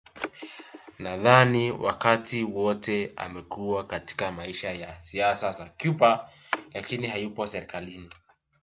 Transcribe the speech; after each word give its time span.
Nadhani 0.99 1.71
wakati 1.71 2.43
wote 2.43 3.13
amekuwa 3.15 3.87
katika 3.87 4.31
maisha 4.31 4.71
ya 4.71 5.01
siasa 5.01 5.51
za 5.51 5.69
Cuba 5.77 6.29
lakini 6.73 7.07
hayupo 7.07 7.47
serikalini 7.47 8.09